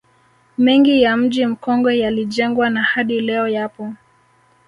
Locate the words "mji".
1.17-1.45